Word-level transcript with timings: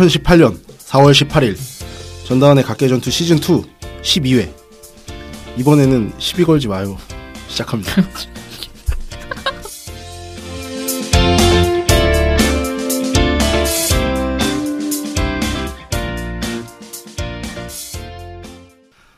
2018년 0.00 0.56
4월 0.78 1.12
18일 1.28 1.56
전다원의 2.26 2.64
각계전투 2.64 3.10
시즌2 3.10 3.64
12회 4.02 4.50
이번에는 5.58 6.12
시비 6.18 6.44
걸지 6.44 6.68
마요 6.68 6.96
시작합니다 7.48 8.02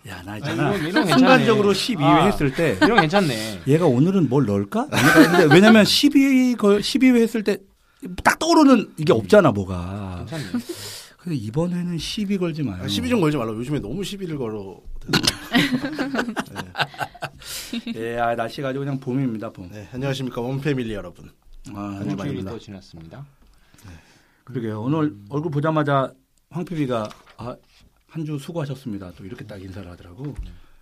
야, 0.08 0.20
나 0.24 0.36
있잖아. 0.36 0.70
이런- 0.74 0.80
이런 0.80 0.92
괜찮네. 1.06 1.18
순간적으로 1.18 1.72
12회 1.72 2.02
아. 2.02 2.24
했을 2.26 2.52
때 2.52 2.76
이런 2.82 2.96
거 2.96 3.00
괜찮네. 3.02 3.60
얘가 3.68 3.86
오늘은 3.86 4.28
뭘 4.28 4.46
넣을까? 4.46 4.88
근데 4.88 5.54
왜냐면 5.54 5.84
12, 5.84 6.56
걸 6.56 6.80
12회 6.80 7.22
했을 7.22 7.44
때 7.44 7.58
딱 8.24 8.38
떠오르는 8.38 8.94
이게 8.98 9.12
없잖아, 9.12 9.52
뭐가. 9.52 10.26
괜찮네. 10.28 10.64
근데 11.18 11.36
이번에는 11.36 11.98
시비 11.98 12.36
걸지 12.36 12.64
마요. 12.64 12.82
아, 12.82 12.88
시비 12.88 13.08
좀 13.08 13.20
걸지 13.20 13.36
말라 13.36 13.52
요즘에 13.52 13.78
너무 13.78 14.02
시비를 14.02 14.36
걸어 14.38 14.80
예, 17.94 18.18
아, 18.18 18.34
날씨가 18.34 18.68
아주 18.68 18.80
그냥 18.80 18.98
봄입니다, 18.98 19.50
봄. 19.50 19.70
네, 19.70 19.88
안녕하십니까 19.92 20.40
원패밀리 20.40 20.92
여러분 20.94 21.30
아, 21.74 21.80
한 22.00 22.16
주일이. 22.16 22.44
또 22.44 22.58
지났습니다. 22.58 23.24
그러게요. 24.44 24.82
오늘 24.82 25.14
얼굴 25.28 25.50
보자마자 25.52 26.12
황PB가 26.50 27.08
아, 27.36 27.56
한 28.08 28.24
주 28.26 28.36
수고하셨습니다. 28.38 29.12
또 29.16 29.24
이렇게 29.24 29.44
딱 29.46 29.62
인사를 29.62 29.88
하더라고. 29.92 30.34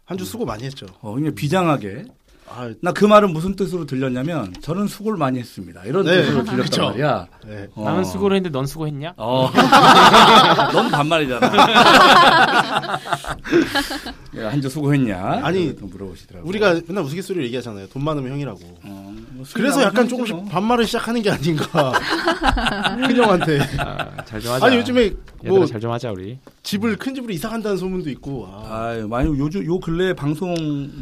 한 0.04 0.18
주 0.18 0.24
수고 0.24 0.44
많이 0.44 0.64
했죠 0.64 0.86
어, 1.02 1.14
그냥 1.14 1.32
비장하게. 1.34 2.04
아, 2.52 2.72
나그 2.82 3.04
말은 3.04 3.32
무슨 3.32 3.54
뜻으로 3.54 3.86
들렸냐면 3.86 4.52
저는 4.60 4.88
수고를 4.88 5.16
많이 5.16 5.38
했습니다. 5.38 5.82
이런 5.84 6.04
네. 6.04 6.22
뜻으로 6.22 6.42
들렸단 6.44 6.64
그쵸. 6.64 6.82
말이야. 6.86 7.26
네. 7.46 7.68
어. 7.74 7.84
나는 7.84 8.04
수고를 8.04 8.36
했는데 8.36 8.56
넌 8.56 8.66
수고했냐? 8.66 9.14
어. 9.16 9.48
넌 10.72 10.90
반말이잖아. 10.90 11.48
한주 14.50 14.68
수고했냐? 14.68 15.40
아니, 15.44 15.74
또 15.76 15.86
물어보시더라고. 15.86 16.48
우리가 16.48 16.80
맨날 16.86 17.04
우스갯소리를 17.04 17.44
얘기하잖아요 17.46 17.86
돈 17.88 18.04
많으면 18.04 18.32
형이라고 18.32 18.58
어, 18.84 19.09
뭐 19.40 19.46
그래서 19.54 19.82
약간 19.82 20.06
조금씩 20.06 20.34
나오면 20.36 20.50
반말을 20.52 20.86
시작하는 20.86 21.22
게 21.22 21.30
아닌가 21.30 21.92
큰형한테 23.06 23.60
아, 23.78 24.24
잘좀 24.24 24.52
하자. 24.52 24.66
아니 24.66 24.76
요즘에 24.76 25.12
뭐 25.44 25.64
잘좀 25.64 25.90
하자 25.90 26.12
우리. 26.12 26.38
집을 26.62 26.96
큰 26.96 27.14
집으로 27.14 27.32
이사 27.32 27.48
간다는 27.48 27.76
소문도 27.78 28.10
있고 28.10 28.46
아, 28.46 28.90
아유, 28.90 29.08
많이 29.08 29.28
요즘 29.38 29.64
요 29.64 29.80
근래 29.80 30.12
방송 30.14 30.54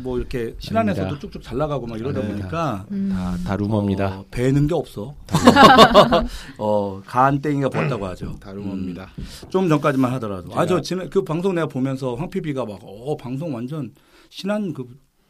뭐 0.02 0.18
이렇게 0.18 0.54
신안에서도 0.58 1.06
아닙니다. 1.06 1.20
쭉쭉 1.20 1.42
잘 1.42 1.58
나가고 1.58 1.86
막 1.86 1.98
이러다 1.98 2.20
네. 2.20 2.28
보니까 2.28 2.86
다, 3.12 3.36
다 3.44 3.56
루머입니다. 3.56 4.18
어, 4.18 4.24
배는 4.30 4.66
게 4.68 4.74
없어. 4.74 5.14
어, 6.58 7.02
간땡이가 7.04 7.68
벌다고 7.70 8.06
하죠. 8.06 8.36
다름입니다 8.40 9.10
음, 9.18 9.26
좀 9.50 9.68
전까지만 9.68 10.12
하더라도. 10.14 10.58
아, 10.58 10.64
저 10.66 10.80
지난 10.80 11.10
그 11.10 11.22
방송 11.24 11.54
내가 11.54 11.66
보면서 11.66 12.14
황피비가 12.14 12.64
막, 12.64 12.78
어, 12.82 13.16
방송 13.16 13.54
완전 13.54 13.92
신한 14.30 14.72
그 14.72 14.84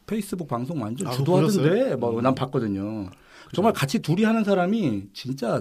페이스북 0.08 0.48
방송 0.48 0.82
완전 0.82 1.06
아, 1.06 1.10
주도하던데. 1.12 1.58
보셨어요? 1.68 1.98
막난 1.98 2.34
봤거든요. 2.34 3.10
정말 3.54 3.72
같이 3.72 3.98
둘이 4.00 4.24
하는 4.24 4.42
사람이 4.42 5.04
진짜 5.12 5.60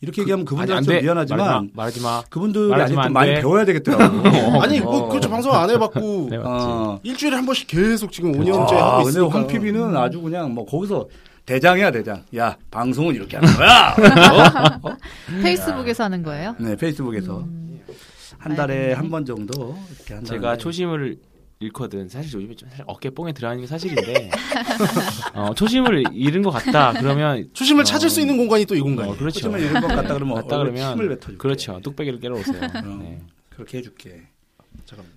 이렇게 0.00 0.20
얘기하면 0.22 0.44
그분들 0.44 0.74
아니, 0.74 0.84
좀안 0.84 0.98
돼. 1.00 1.02
미안하지만 1.04 1.70
말하지 1.72 2.02
마. 2.02 2.22
그분들이 2.28 2.68
마, 2.68 2.86
좀안 2.86 3.12
많이 3.12 3.34
돼. 3.34 3.40
배워야 3.40 3.64
되겠더라고. 3.64 4.22
아니 4.60 4.80
뭐 4.80 5.04
어. 5.04 5.08
그렇죠 5.08 5.30
방송 5.30 5.54
안 5.54 5.70
해봤고 5.70 6.26
네. 6.30 6.36
어. 6.42 7.00
일주일에 7.02 7.36
한 7.36 7.46
번씩 7.46 7.66
계속 7.68 8.12
지금 8.12 8.32
5년째 8.32 8.72
아, 8.74 8.84
하고 8.94 9.04
근데 9.04 9.10
있으니까 9.20 9.38
황피비는 9.38 9.96
아주 9.96 10.20
그냥 10.20 10.52
뭐 10.52 10.66
거기서 10.66 11.08
대장이야 11.46 11.90
대장. 11.92 12.22
야 12.36 12.56
방송은 12.70 13.14
이렇게 13.14 13.36
하는 13.36 13.54
거야. 13.54 13.94
어? 14.82 14.88
어? 14.90 14.96
페이스북에서 15.42 16.04
하는 16.04 16.22
거예요? 16.22 16.54
네 16.58 16.74
페이스북에서 16.76 17.38
음. 17.40 17.80
한 18.38 18.54
달에. 18.56 18.92
한 18.92 19.08
번 19.10 19.24
정도 19.24 19.76
이렇게 19.96 20.14
한다. 20.14 20.28
제가 20.28 20.56
초심을 20.58 21.16
잃거든. 21.64 22.08
사실 22.08 22.32
요즘에 22.34 22.54
좀 22.54 22.68
사실 22.68 22.84
어깨 22.86 23.10
뽕에 23.10 23.32
들어가는 23.32 23.60
게 23.60 23.66
사실인데 23.66 24.30
어, 25.34 25.54
초심을 25.54 26.04
잃은 26.12 26.42
것 26.42 26.50
같다. 26.50 26.92
그러면 26.92 27.48
초심을 27.52 27.82
어, 27.82 27.84
찾을 27.84 28.10
수 28.10 28.20
있는 28.20 28.36
공간이 28.36 28.64
또이 28.66 28.80
어, 28.80 28.84
공간이에요 28.84 29.16
그렇죠. 29.16 29.40
초심을 29.40 29.60
잃은 29.60 29.80
것 29.80 29.88
같다 29.88 30.14
그러면 30.14 30.34
맞다 30.42 30.58
그러면 30.58 30.92
힘을 30.92 31.08
뱉어줄게. 31.08 31.36
그렇죠. 31.38 31.80
뚝배기를 31.80 32.20
깨러 32.20 32.36
오세요. 32.36 32.60
어, 32.62 32.86
네. 33.02 33.22
그렇게 33.50 33.78
해줄게. 33.78 34.28
잠깐만 34.84 35.12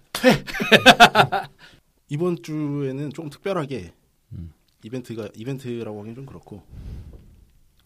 이번 2.10 2.42
주에는 2.42 3.12
조금 3.14 3.30
특별하게 3.30 3.94
음. 4.32 4.52
이벤트가 4.84 5.28
이벤트라고 5.36 6.00
하긴 6.02 6.16
좀 6.16 6.26
그렇고 6.26 6.64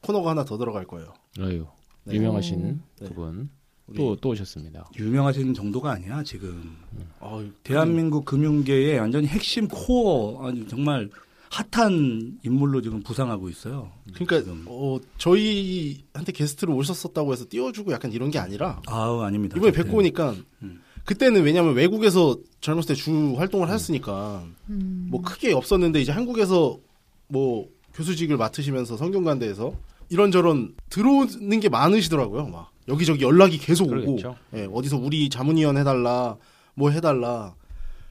코너가 0.02 0.32
하나 0.32 0.46
더 0.46 0.58
들어갈 0.58 0.86
거예요 0.86 1.14
어유 1.40 1.66
네. 2.04 2.16
유명하신 2.16 2.82
네. 3.00 3.06
두 3.08 3.14
분. 3.14 3.50
또, 3.96 4.16
또 4.16 4.30
오셨습니다. 4.30 4.90
유명하신 4.98 5.54
정도가 5.54 5.92
아니야 5.92 6.24
지금. 6.24 6.76
어휴, 7.20 7.50
대한민국 7.64 8.26
금융계의 8.26 9.00
완전히 9.00 9.28
핵심 9.28 9.68
코어 9.68 10.48
아니 10.48 10.68
정말 10.68 11.10
핫한 11.50 12.40
인물로 12.44 12.82
지금 12.82 13.02
부상하고 13.04 13.50
있어요. 13.50 13.92
그러니까 14.14 14.40
지금. 14.40 14.66
어, 14.68 14.98
저희한테 15.18 16.32
게스트로 16.34 16.74
오셨었다고 16.76 17.34
해서 17.34 17.46
띄워주고 17.50 17.92
약간 17.92 18.12
이런 18.12 18.32
게 18.32 18.40
아니라 18.40 18.82
아우 18.88 19.20
아닙니다. 19.22 19.58
이번에 19.58 19.72
절대. 19.72 19.84
뵙고 19.84 20.00
오니까 20.00 20.36
음. 20.62 20.82
그때는 21.06 21.44
왜냐면 21.44 21.74
외국에서 21.74 22.38
젊었을 22.62 22.96
때 22.96 23.02
주 23.02 23.34
활동을 23.38 23.68
하셨으니까 23.70 24.46
음. 24.70 25.08
뭐 25.10 25.22
크게 25.22 25.52
없었는데 25.54 26.00
이제 26.02 26.12
한국에서 26.12 26.78
뭐 27.28 27.68
교수직을 27.96 28.38
맡으시면서 28.38 28.96
성균관대에서 28.98 29.74
이런저런 30.12 30.76
들어오는 30.90 31.60
게 31.62 31.70
많으시더라고요. 31.70 32.48
막 32.48 32.72
여기저기 32.90 33.24
연락이 33.24 33.58
계속 33.58 33.86
오고 33.86 33.92
그러겠죠. 33.96 34.36
예, 34.56 34.68
어디서 34.72 34.98
우리 34.98 35.30
자문위원 35.30 35.78
해달라 35.78 36.36
뭐 36.76 36.90
해달라 36.90 37.56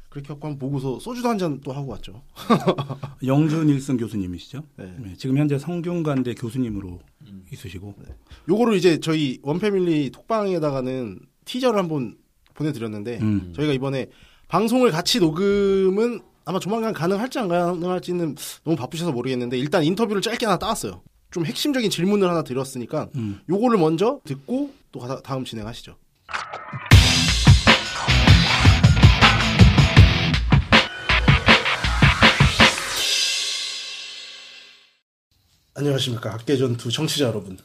그렇게 0.08 0.28
갖고 0.28 0.48
한번 0.48 0.58
보고서 0.58 0.98
소주도 0.98 1.28
한 1.28 1.38
잔 1.38 1.60
또 1.62 1.72
하고 1.72 1.92
왔죠. 1.92 2.22
영준 3.24 3.68
일승 3.68 3.96
교수님이시죠? 3.98 4.62
네. 4.76 4.94
네, 4.98 5.14
지금 5.16 5.36
현재 5.36 5.58
성균관대 5.58 6.34
교수님으로 6.34 7.00
음. 7.28 7.44
있으시고 7.52 7.94
요거를 8.48 8.74
이제 8.76 8.98
저희 8.98 9.38
원패밀리 9.42 10.10
톡방에다가는 10.10 11.20
티저를 11.44 11.78
한번 11.78 12.16
보내드렸는데 12.54 13.18
음. 13.20 13.52
저희가 13.54 13.72
이번에 13.74 14.06
방송을 14.48 14.90
같이 14.90 15.20
녹음은 15.20 16.20
아마 16.46 16.58
조만간 16.58 16.92
가능할지 16.94 17.38
안 17.38 17.46
가능할지는 17.48 18.34
너무 18.64 18.76
바쁘셔서 18.76 19.12
모르겠는데 19.12 19.58
일단 19.58 19.84
인터뷰를 19.84 20.22
짧게 20.22 20.46
하나 20.46 20.58
따왔어요. 20.58 21.02
좀 21.30 21.46
핵심적인 21.46 21.91
질문을 21.91 22.28
하나 22.28 22.42
드렸으니까 22.42 23.08
음. 23.14 23.41
요거를 23.48 23.78
먼저 23.78 24.20
듣고 24.24 24.72
또 24.92 24.98
가- 25.00 25.20
다음 25.22 25.44
진행하시죠. 25.44 25.96
안녕하십니까 35.74 36.32
학계전투 36.32 36.91
청취자 36.91 37.26
여러분. 37.26 37.56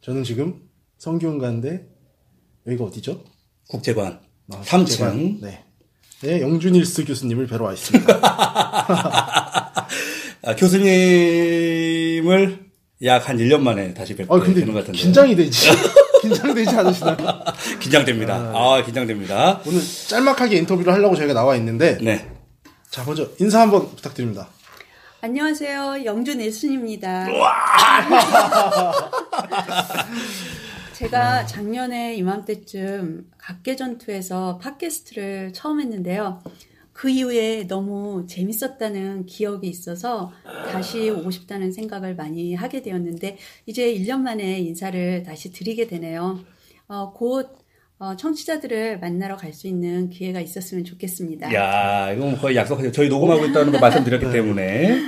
저는 0.00 0.24
지금 0.24 0.62
성균관대 0.98 1.84
여기가 2.66 2.84
어디죠? 2.84 3.22
국제관 3.68 4.20
아, 4.52 4.60
3층 4.62 5.40
네. 5.40 5.64
네, 6.22 6.40
영준일스 6.40 7.04
교수님을 7.04 7.46
뵈러 7.46 7.66
와 7.66 7.72
있습니다. 7.72 8.20
아, 10.44 10.56
교수님을 10.56 12.22
약 13.04 13.28
한 13.28 13.36
1년 13.36 13.60
만에 13.60 13.92
다시 13.94 14.14
뵙게 14.14 14.32
아, 14.32 14.38
근데 14.38 14.60
되는 14.60 14.72
것 14.72 14.80
같은데 14.80 14.98
긴장이 14.98 15.34
되지. 15.34 15.70
긴장되지 16.22 16.70
않으시나요? 16.76 17.16
긴장됩니다. 17.80 18.34
아, 18.54 18.82
긴장됩니다. 18.84 19.60
오늘 19.66 19.80
짤막하게 20.08 20.56
인터뷰를 20.58 20.92
하려고 20.92 21.16
저희가 21.16 21.34
나와 21.34 21.56
있는데, 21.56 21.98
네. 22.00 22.28
자, 22.90 23.02
먼저 23.04 23.28
인사 23.40 23.60
한번 23.60 23.88
부탁드립니다. 23.96 24.48
안녕하세요. 25.20 26.04
영준 26.04 26.40
일순입니다. 26.40 27.26
제가 30.94 31.46
작년에 31.46 32.14
이맘때쯤 32.16 33.26
각계 33.38 33.74
전투에서 33.74 34.58
팟캐스트를 34.58 35.52
처음 35.52 35.80
했는데요. 35.80 36.40
그 36.92 37.08
이후에 37.08 37.66
너무 37.66 38.26
재밌었다는 38.28 39.26
기억이 39.26 39.66
있어서 39.68 40.32
다시 40.70 41.08
오고 41.10 41.30
싶다는 41.30 41.72
생각을 41.72 42.14
많이 42.14 42.54
하게 42.54 42.82
되었는데 42.82 43.38
이제 43.66 43.94
1년 43.94 44.20
만에 44.20 44.58
인사를 44.60 45.22
다시 45.22 45.52
드리게 45.52 45.86
되네요. 45.86 46.40
어, 46.88 47.12
곧 47.12 47.56
어, 47.98 48.16
청취자들을 48.16 48.98
만나러 48.98 49.36
갈 49.36 49.52
수 49.52 49.68
있는 49.68 50.10
기회가 50.10 50.40
있었으면 50.40 50.84
좋겠습니다. 50.84 51.54
야, 51.54 52.12
이건 52.12 52.36
거의 52.36 52.56
약속하죠. 52.56 52.90
저희 52.90 53.08
녹음하고 53.08 53.46
있다는 53.46 53.70
거 53.72 53.78
말씀드렸기 53.78 54.32
때문에. 54.32 54.98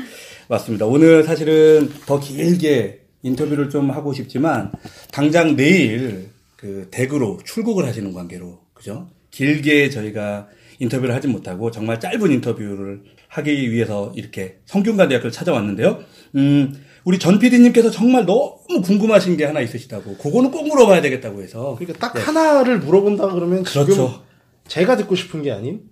맞습니다. 0.49 0.87
오늘 0.87 1.25
사실은 1.25 1.91
더 2.07 2.21
길게 2.21 3.01
인터뷰를 3.23 3.69
좀 3.71 3.91
하고 3.91 4.13
싶지만, 4.13 4.71
당장 5.11 5.57
내일 5.57 6.29
그 6.57 6.87
댁으로 6.93 7.39
출국을 7.45 7.85
하시는 7.87 8.13
관계로, 8.13 8.61
그죠? 8.75 9.09
길게 9.31 9.91
저희가 9.91 10.47
인터뷰를 10.79 11.15
하지 11.15 11.29
못하고 11.29 11.71
정말 11.71 12.01
짧은 12.01 12.31
인터뷰를 12.31 13.03
하기 13.29 13.71
위해서 13.71 14.13
이렇게 14.15 14.59
성균관대학교를 14.67 15.33
찾아왔는데요. 15.33 16.01
음, 16.37 16.75
우리 17.05 17.19
전 17.19 17.39
PD님께서 17.39 17.91
정말 17.91 18.25
너무 18.25 18.81
궁금하신 18.83 19.37
게 19.37 19.45
하나 19.45 19.61
있으시다고. 19.61 20.17
그거는 20.17 20.51
꼭 20.51 20.67
물어봐야 20.67 21.01
되겠다고 21.03 21.43
해서. 21.43 21.77
그러니까 21.79 21.99
딱 21.99 22.27
하나를 22.27 22.79
물어본다 22.81 23.33
그러면 23.33 23.65
지금 23.65 23.85
그렇죠. 23.85 24.23
제가 24.69 24.97
듣고 24.97 25.15
싶은 25.15 25.43
게 25.43 25.53
아닌 25.53 25.83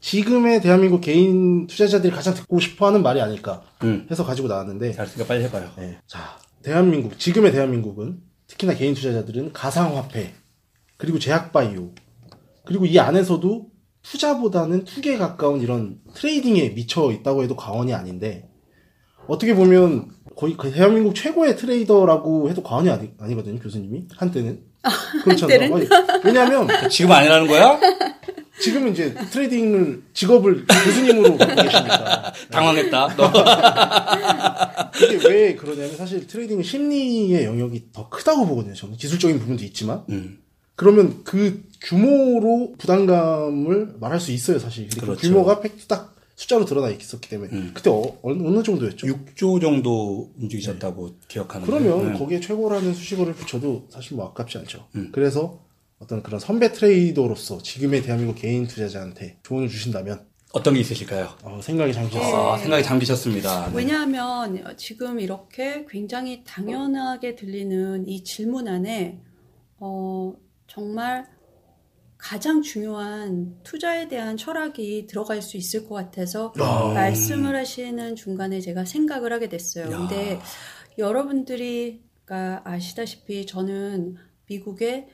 지금의 0.00 0.60
대한민국 0.60 1.00
개인 1.00 1.66
투자자들이 1.66 2.12
가장 2.12 2.34
듣고 2.34 2.60
싶어하는 2.60 3.02
말이 3.02 3.20
아닐까 3.20 3.62
음. 3.82 4.06
해서 4.10 4.24
가지고 4.24 4.48
나왔는데 4.48 4.92
잘했으니까 4.92 5.26
빨리 5.26 5.44
해봐요. 5.44 5.70
네. 5.76 5.98
자 6.06 6.38
대한민국 6.62 7.18
지금의 7.18 7.52
대한민국은 7.52 8.18
특히나 8.46 8.74
개인 8.74 8.94
투자자들은 8.94 9.52
가상화폐 9.52 10.34
그리고 10.96 11.18
제약바이오 11.18 11.92
그리고 12.64 12.86
이 12.86 12.98
안에서도 12.98 13.66
투자보다는 14.02 14.84
투기에 14.84 15.18
가까운 15.18 15.60
이런 15.60 15.98
트레이딩에 16.14 16.70
미쳐 16.70 17.12
있다고 17.12 17.42
해도 17.42 17.56
과언이 17.56 17.92
아닌데 17.94 18.48
어떻게 19.26 19.54
보면 19.54 20.10
거의 20.36 20.56
그 20.56 20.70
대한민국 20.70 21.14
최고의 21.14 21.56
trader라고 21.56 22.48
해도 22.48 22.62
과언이 22.62 22.90
아니, 22.90 23.10
아니거든요 23.18 23.58
교수님이 23.58 24.06
한때는 24.16 24.62
그렇잖아요 25.24 25.74
아니, 25.74 25.86
왜냐하면 26.24 26.68
지금 26.90 27.12
아니라는 27.12 27.46
거야? 27.46 27.78
지금은 28.60 28.92
이제 28.92 29.14
trading을 29.14 30.02
직업을 30.12 30.66
교수님으로 30.66 31.36
갖고 31.36 31.62
계시니까 31.62 32.32
당황했다. 32.50 33.16
너. 33.16 33.32
이게 34.96 35.28
왜 35.28 35.54
그러냐면 35.54 35.96
사실 35.96 36.26
trading은 36.26 36.62
심리의 36.62 37.44
영역이 37.44 37.92
더 37.92 38.08
크다고 38.08 38.46
보거든요. 38.46 38.74
저는 38.74 38.96
기술적인 38.96 39.38
부분도 39.38 39.64
있지만 39.64 40.04
음. 40.10 40.38
그러면 40.78 41.24
그 41.24 41.64
규모로 41.80 42.74
부담감을 42.78 43.96
말할 43.98 44.20
수 44.20 44.30
있어요, 44.30 44.60
사실. 44.60 44.84
근데 44.84 45.00
그 45.00 45.06
그렇죠. 45.06 45.22
규모가 45.22 45.60
팩트 45.60 45.86
딱 45.86 46.14
숫자로 46.36 46.66
드러나 46.66 46.88
있었기 46.88 47.28
때문에 47.28 47.50
음. 47.52 47.70
그때 47.74 47.90
어, 47.90 48.16
느 48.24 48.62
정도였죠? 48.62 49.08
6조 49.08 49.60
정도 49.60 50.30
움직이셨다고 50.38 51.16
기억하는데. 51.26 51.70
그러면 51.70 52.12
네. 52.12 52.18
거기에 52.18 52.38
최고라는 52.38 52.94
수식어를 52.94 53.34
붙여도 53.34 53.88
사실 53.90 54.16
뭐 54.16 54.28
아깝지 54.28 54.56
않죠. 54.58 54.86
음. 54.94 55.08
그래서 55.10 55.58
어떤 55.98 56.22
그런 56.22 56.38
선배 56.38 56.70
트레이더로서 56.70 57.58
지금의 57.58 58.02
대한민국 58.02 58.36
개인 58.36 58.68
투자자한테 58.68 59.38
조언을 59.42 59.68
주신다면 59.68 60.28
어떤 60.52 60.74
게 60.74 60.80
있으실까요? 60.80 61.28
어, 61.42 61.58
생각이 61.60 61.92
잠기셨어요. 61.92 62.52
아, 62.52 62.56
생각이 62.56 62.84
잠기셨습니다. 62.84 63.70
네. 63.70 63.76
왜냐하면 63.76 64.76
지금 64.76 65.18
이렇게 65.18 65.84
굉장히 65.90 66.44
당연하게 66.44 67.34
들리는 67.34 68.06
이 68.06 68.22
질문 68.22 68.68
안에 68.68 69.18
어, 69.80 70.34
정말 70.68 71.26
가장 72.16 72.62
중요한 72.62 73.58
투자에 73.62 74.08
대한 74.08 74.36
철학이 74.36 75.06
들어갈 75.06 75.40
수 75.42 75.56
있을 75.56 75.88
것 75.88 75.94
같아서 75.94 76.52
아. 76.58 76.92
말씀을 76.92 77.56
하시는 77.56 78.16
중간에 78.16 78.60
제가 78.60 78.84
생각을 78.84 79.32
하게 79.32 79.48
됐어요. 79.48 79.90
야. 79.90 79.98
근데 79.98 80.40
여러분들이 80.98 82.08
가 82.26 82.60
아시다시피 82.64 83.46
저는 83.46 84.16
미국의 84.46 85.08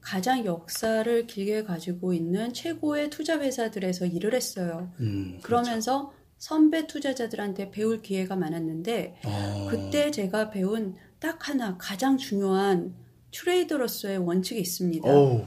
가장 0.00 0.44
역사를 0.44 1.26
길게 1.26 1.62
가지고 1.62 2.12
있는 2.12 2.52
최고의 2.52 3.10
투자 3.10 3.38
회사들에서 3.38 4.06
일을 4.06 4.34
했어요. 4.34 4.92
음, 4.98 5.38
그러면서 5.42 6.12
선배 6.38 6.86
투자자들한테 6.86 7.70
배울 7.70 8.02
기회가 8.02 8.34
많았는데 8.34 9.20
어. 9.24 9.68
그때 9.70 10.10
제가 10.10 10.50
배운 10.50 10.96
딱 11.20 11.48
하나 11.48 11.76
가장 11.78 12.16
중요한 12.16 12.94
트레이더로서의 13.36 14.18
원칙이 14.18 14.60
있습니다. 14.60 15.08
어우, 15.08 15.44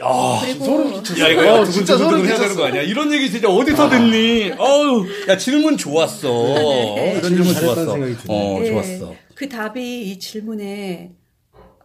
야, 0.00 0.40
그리고 0.42 0.64
소름 0.64 0.92
끼쳤어. 0.94 1.20
야, 1.20 1.28
이거 1.28 1.46
야, 1.46 1.52
어, 1.60 1.64
진짜 1.64 1.96
소름 1.96 2.26
해야 2.26 2.38
되는. 2.38 2.56
거 2.56 2.64
아니야? 2.66 2.82
이런 2.82 3.12
얘기 3.12 3.30
진짜 3.30 3.48
어디서 3.48 3.88
듣니? 3.88 4.52
어우, 4.58 5.06
야, 5.28 5.36
질문 5.36 5.76
좋았어. 5.76 6.28
네. 6.54 7.16
이런 7.18 7.22
질문 7.22 7.54
잘했다는 7.54 8.16
좋았어. 8.18 8.32
어, 8.32 8.60
네. 8.60 8.70
좋았어. 8.70 9.14
그 9.34 9.48
답이 9.48 10.10
이 10.10 10.18
질문에 10.18 11.14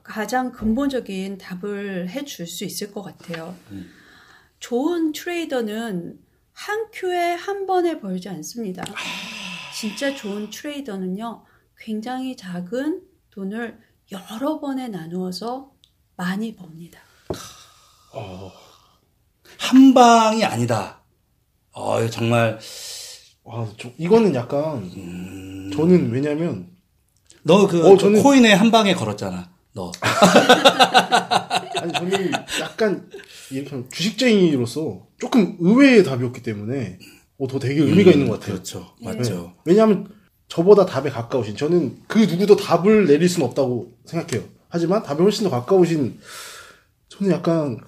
가장 0.03 0.51
근본적인 0.51 1.37
답을 1.37 2.09
해줄 2.09 2.47
수 2.47 2.63
있을 2.65 2.91
것 2.91 3.01
같아요. 3.01 3.55
음. 3.71 3.89
좋은 4.59 5.11
트레이더는 5.11 6.17
한 6.53 6.87
큐에 6.91 7.33
한 7.33 7.67
번에 7.67 7.99
벌지 7.99 8.29
않습니다. 8.29 8.83
진짜 9.73 10.15
좋은 10.15 10.49
트레이더는요, 10.49 11.43
굉장히 11.77 12.35
작은 12.35 13.01
돈을 13.29 13.77
여러 14.11 14.59
번에 14.59 14.87
나누어서 14.87 15.71
많이 16.15 16.55
법니다. 16.55 16.99
한 19.59 19.93
방이 19.93 20.43
아니다. 20.43 21.01
어, 21.73 22.07
정말, 22.09 22.57
와, 23.43 23.67
저, 23.77 23.89
이거는 23.97 24.33
약간 24.33 24.77
음. 24.95 25.71
저는 25.75 26.11
왜냐면 26.11 26.69
너 27.43 27.67
그 27.67 27.85
어, 27.87 27.95
저는- 27.95 28.23
코인에 28.23 28.53
한 28.53 28.71
방에 28.71 28.93
걸었잖아. 28.93 29.49
너. 29.73 29.91
아니 31.79 31.93
저는 31.93 32.31
약간 32.61 33.09
이렇게 33.51 33.87
주식쟁이로서 33.89 35.05
조금 35.19 35.55
의외의 35.59 36.03
답이었기 36.03 36.41
때문에 36.41 36.97
어, 37.39 37.47
더 37.47 37.59
되게 37.59 37.81
의미가 37.81 38.11
있는 38.11 38.27
것 38.27 38.39
같아요. 38.39 38.55
그렇죠. 38.55 38.95
네. 39.01 39.13
맞죠. 39.13 39.53
왜냐하면 39.65 40.09
저보다 40.47 40.85
답에 40.85 41.09
가까우신 41.09 41.55
저는 41.55 42.03
그 42.07 42.19
누구도 42.19 42.55
답을 42.55 43.05
내릴 43.07 43.27
수는 43.27 43.47
없다고 43.47 43.97
생각해요. 44.05 44.47
하지만 44.69 45.03
답에 45.03 45.21
훨씬 45.21 45.43
더 45.43 45.49
가까우신 45.49 46.19
저는 47.09 47.31
약간 47.31 47.79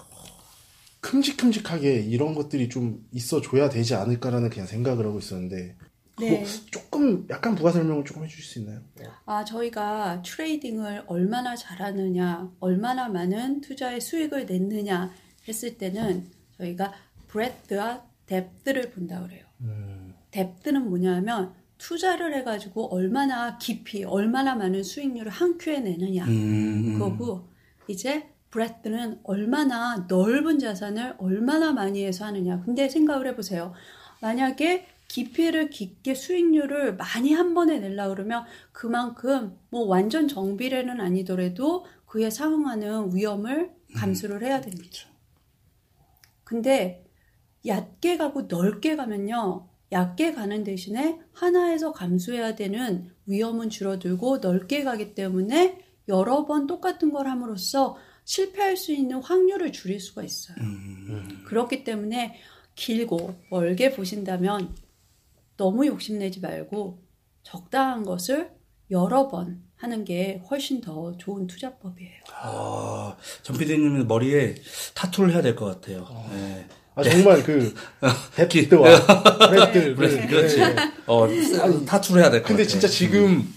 큼직큼직하게 1.01 2.01
이런 2.01 2.35
것들이 2.35 2.69
좀 2.69 3.05
있어줘야 3.11 3.69
되지 3.69 3.95
않을까라는 3.95 4.49
그냥 4.49 4.67
생각을 4.67 5.05
하고 5.05 5.19
있었는데 5.19 5.77
네. 6.19 6.45
조금 6.69 7.25
약간 7.29 7.55
부가 7.55 7.71
설명을 7.71 8.03
조금 8.03 8.25
해주실 8.25 8.43
수 8.43 8.59
있나요? 8.59 8.81
아, 9.25 9.45
저희가 9.45 10.21
trading을 10.21 11.05
얼마나 11.07 11.55
잘하느냐, 11.55 12.51
얼마나 12.59 13.07
많은 13.07 13.61
투자의 13.61 14.01
수익을 14.01 14.45
냈느냐 14.45 15.13
했을 15.47 15.77
때는 15.77 16.29
저희가 16.57 16.93
breadth와 17.29 18.03
depth를 18.25 18.91
본다 18.91 19.21
그래요. 19.21 19.45
depth는 20.31 20.89
뭐냐면 20.89 21.53
투자를 21.79 22.35
해가지고 22.35 22.93
얼마나 22.93 23.57
깊이, 23.57 24.03
얼마나 24.03 24.53
많은 24.53 24.83
수익률을 24.83 25.31
한 25.31 25.57
큐에 25.57 25.79
내느냐. 25.79 26.25
음, 26.25 26.93
그거고 26.93 27.47
이제 27.87 28.29
브레드는 28.51 29.21
얼마나 29.23 30.05
넓은 30.07 30.59
자산을 30.59 31.15
얼마나 31.17 31.71
많이 31.71 32.05
해서 32.05 32.25
하느냐. 32.25 32.61
근데 32.61 32.87
생각을 32.89 33.25
해보세요. 33.27 33.73
만약에 34.21 34.85
깊이를 35.07 35.69
깊게 35.69 36.13
수익률을 36.13 36.97
많이 36.97 37.33
한 37.33 37.53
번에 37.53 37.79
내려 37.79 38.09
그러면 38.09 38.45
그만큼 38.71 39.57
뭐 39.69 39.85
완전 39.85 40.27
정비례는 40.27 40.99
아니더라도 41.01 41.85
그에 42.05 42.29
상응하는 42.29 43.15
위험을 43.15 43.71
감수를 43.95 44.43
해야 44.43 44.61
됩니다. 44.61 45.07
근데 46.43 47.05
얕게 47.65 48.17
가고 48.17 48.43
넓게 48.43 48.95
가면요. 48.95 49.68
얕게 49.91 50.33
가는 50.33 50.63
대신에 50.63 51.19
하나에서 51.33 51.91
감수해야 51.91 52.55
되는 52.55 53.09
위험은 53.25 53.69
줄어들고 53.69 54.37
넓게 54.37 54.83
가기 54.83 55.15
때문에 55.15 55.83
여러 56.07 56.45
번 56.45 56.67
똑같은 56.67 57.11
걸 57.11 57.27
함으로써 57.27 57.97
실패할 58.25 58.77
수 58.77 58.91
있는 58.93 59.21
확률을 59.21 59.71
줄일 59.71 59.99
수가 59.99 60.23
있어요. 60.23 60.57
음. 60.59 61.43
그렇기 61.47 61.83
때문에 61.83 62.35
길고 62.75 63.35
멀게 63.49 63.91
보신다면 63.95 64.75
너무 65.57 65.87
욕심내지 65.87 66.39
말고 66.39 67.01
적당한 67.43 68.03
것을 68.03 68.51
여러 68.91 69.27
번 69.27 69.63
하는 69.75 70.03
게 70.03 70.41
훨씬 70.49 70.81
더 70.81 71.15
좋은 71.17 71.47
투자법이에요. 71.47 72.21
아, 72.41 73.15
전 73.43 73.57
PD님은 73.57 74.07
머리에 74.07 74.55
타투를 74.95 75.31
해야 75.33 75.41
될 75.41 75.55
것 75.55 75.65
같아요. 75.65 76.05
네. 76.31 76.67
아 76.99 77.03
정말 77.03 77.43
그 77.43 77.73
기- 78.49 78.67
뎁드와 78.69 79.47
브레드 79.49 79.95
그렇지, 79.95 80.27
그렇지. 80.27 80.61
어, 81.07 81.27
타투를 81.85 82.21
해야 82.21 82.29
될 82.29 82.41
것 82.41 82.43
같아요. 82.43 82.57
근데 82.57 82.65
진짜 82.65 82.87
지금 82.87 83.47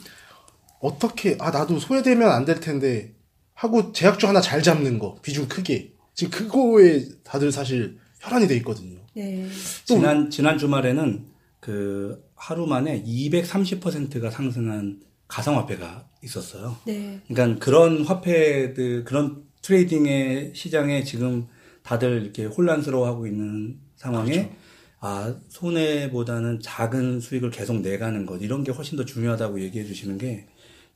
어떻게 0.81 1.37
아 1.41 1.51
나도 1.51 1.79
소외되면 1.79 2.29
안 2.31 2.45
될 2.45 2.61
텐데 2.61 3.15
하고 3.55 3.93
제약주 3.93 4.27
하나 4.27 4.41
잘 4.41 4.63
잡는 4.63 4.99
거 4.99 5.17
비중 5.23 5.47
크게 5.49 5.93
지금 6.15 6.31
그거에 6.49 7.05
다들 7.25 7.53
사실 7.53 7.99
혈안이 8.21 8.47
돼 8.49 8.57
있거든요. 8.57 8.99
네. 9.15 9.47
지난 9.85 10.31
지난 10.31 10.59
주말에는 10.59 11.27
그 11.61 12.23
하루 12.35 12.67
만에 12.67 13.03
230%가 13.05 14.31
상승한 14.31 15.01
가상화폐가 15.29 16.07
있었어요. 16.25 16.77
네. 16.87 17.21
그러니까 17.29 17.65
그런 17.65 18.05
화폐들 18.05 19.05
그런 19.05 19.43
트레이딩의 19.63 20.53
시장에 20.55 21.05
지금 21.05 21.47
다들 21.83 22.23
이렇게 22.23 22.45
혼란스러워하고 22.45 23.27
있는 23.27 23.79
상황에 23.97 24.53
아 25.01 25.35
손해보다는 25.49 26.61
작은 26.62 27.21
수익을 27.21 27.51
계속 27.51 27.81
내가는 27.81 28.25
것 28.27 28.41
이런 28.41 28.62
게 28.65 28.71
훨씬 28.73 28.97
더 28.97 29.05
중요하다고 29.05 29.61
얘기해 29.62 29.85
주시는 29.85 30.19
게 30.19 30.47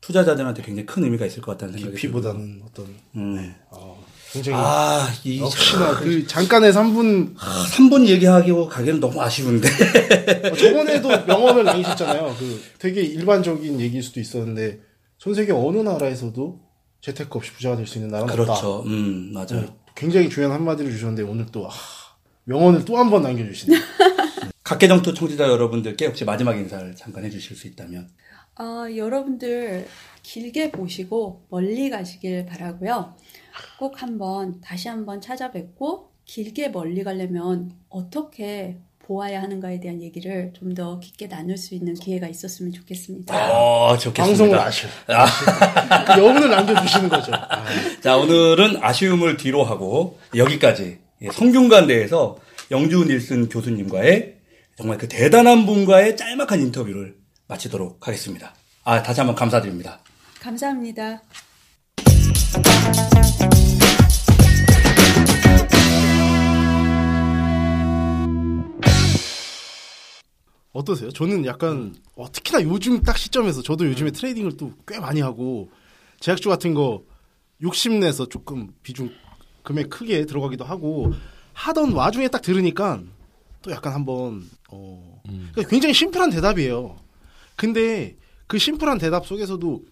투자자들한테 0.01 0.63
굉장히 0.63 0.87
큰 0.87 1.05
의미가 1.05 1.27
있을 1.27 1.43
것 1.43 1.53
같다는 1.53 1.75
생각이 1.75 1.97
깊이보다는 1.97 2.63
어떤 2.65 2.85
들어요. 2.87 2.99
음. 3.17 3.55
어, 3.71 4.05
굉장히 4.31 4.59
아, 4.61 5.09
이 5.25 5.41
역시나 5.41 5.99
그 5.99 6.27
잠깐의 6.27 6.73
3분 6.73 7.35
3분 7.37 8.07
얘기하기고 8.07 8.69
가기는 8.69 9.01
너무 9.01 9.21
아쉬운데. 9.21 9.67
어, 9.69 10.55
저번에도 10.55 11.09
명언을 11.27 11.65
남기셨잖아요. 11.65 12.37
그 12.39 12.61
되게 12.79 13.01
일반적인 13.03 13.81
얘기일 13.81 14.03
수도 14.03 14.21
있었는데 14.21 14.81
전 15.19 15.35
세계 15.35 15.51
어느 15.53 15.79
나라에서도 15.79 16.61
재테크 17.01 17.31
없이 17.39 17.53
부자가 17.53 17.77
될 17.77 17.87
수 17.87 17.99
있는 17.99 18.11
나라는 18.11 18.31
없다. 18.33 18.45
그렇죠. 18.45 18.83
음, 18.87 19.33
맞아요. 19.33 19.63
네, 19.63 19.69
굉장히 19.97 20.29
중요한 20.29 20.57
한마디를 20.57 20.91
주셨는데 20.93 21.23
오늘 21.23 21.47
또 21.47 21.67
아, 21.69 21.73
명언을 22.45 22.85
또 22.85 22.97
한 22.97 23.11
번 23.11 23.23
남겨주시네요. 23.23 23.81
각계정토 24.63 25.15
청취자 25.15 25.49
여러분들께 25.49 26.07
혹시 26.07 26.25
마지막 26.25 26.57
인사를 26.57 26.95
잠깐 26.97 27.25
해주실 27.25 27.57
수 27.57 27.67
있다면. 27.69 28.09
아, 28.57 28.87
여러분들 28.95 29.87
길게 30.23 30.71
보시고 30.73 31.47
멀리 31.51 31.89
가시길 31.91 32.47
바라고요. 32.47 33.15
꼭 33.79 34.03
한번 34.03 34.61
다시 34.61 34.89
한번 34.89 35.21
찾아뵙고 35.21 36.11
길게 36.25 36.71
멀리 36.71 37.05
가려면 37.05 37.73
어떻게 37.89 38.79
보아야 39.07 39.41
하는가에 39.43 39.81
대한 39.81 40.03
얘기를 40.03 40.53
좀 40.59 40.75
더 40.75 40.99
깊게 41.01 41.29
나눌 41.29 41.57
수 41.57 41.75
있는 41.75 41.95
기회가 41.95 42.27
있었으면 42.29 42.73
좋겠습니다. 42.73 43.35
어, 43.53 43.97
좋겠습니다. 43.97 44.23
방송을 44.25 44.59
아셔. 44.59 44.89
그 45.07 46.21
여운을 46.21 46.51
남겨주시는 46.51 47.09
거죠. 47.09 47.33
아, 47.35 47.65
자, 48.03 48.17
오늘은 48.17 48.83
아쉬움을 48.83 49.37
뒤로 49.39 49.65
하고 49.65 50.19
여기까지 50.35 50.99
예, 51.23 51.29
성균관대에서 51.31 52.37
영주 52.73 53.05
닐슨 53.07 53.49
교수님과의 53.49 54.35
정말 54.77 54.99
그 54.99 55.09
대단한 55.09 55.65
분과의 55.65 56.17
짤막한 56.17 56.61
인터뷰를 56.61 57.15
마치도록 57.49 58.07
하겠습니다. 58.07 58.55
아, 58.85 59.03
다시 59.03 59.21
한번 59.21 59.35
감사드립니다. 59.37 60.01
감사합니다. 60.41 61.23
어떠세요? 70.77 71.11
저는 71.11 71.45
약간 71.47 71.95
어, 72.17 72.31
특히나 72.31 72.63
요즘 72.63 73.03
딱 73.03 73.17
시점에서 73.19 73.63
저도 73.63 73.87
요즘에 73.87 74.11
트레이딩을 74.11 74.57
또 74.57 74.73
꽤 74.87 74.99
많이 75.01 75.21
하고 75.21 75.71
제약주 76.21 76.49
같은 76.49 76.75
거 76.75 77.03
욕심내서 77.63 78.27
조금 78.29 78.69
비중 78.83 79.11
금액 79.63 79.91
크게 79.91 80.27
들어가기도 80.27 80.65
하고 80.65 81.13
하던 81.55 81.93
와중에 81.93 82.29
딱 82.29 82.43
들으니까 82.43 83.03
또 83.63 83.71
약간 83.71 83.93
한번 83.95 84.45
어 84.71 85.21
그러니까 85.25 85.63
굉장히 85.69 85.95
심플한 85.95 86.31
대답이에요. 86.31 86.97
근데 87.57 88.17
그 88.47 88.59
심플한 88.59 88.99
대답 88.99 89.27
속에서도 89.27 89.83